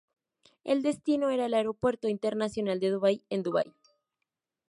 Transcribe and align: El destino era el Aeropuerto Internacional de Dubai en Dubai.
El 0.63 0.81
destino 0.81 1.29
era 1.29 1.45
el 1.45 1.53
Aeropuerto 1.53 2.07
Internacional 2.07 2.79
de 2.79 2.89
Dubai 2.89 3.23
en 3.29 3.43
Dubai. 3.43 3.71